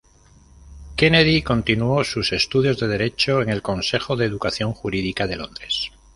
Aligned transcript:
Kennedy 0.95 1.43
continuó 1.43 2.03
sus 2.03 2.33
estudios 2.33 2.79
de 2.79 2.87
derecho 2.87 3.39
en 3.43 3.49
el 3.49 3.61
Consejo 3.61 4.15
de 4.15 4.25
Educación 4.25 4.73
Jurídica 4.73 5.27
de 5.27 5.35
Londres. 5.35 5.91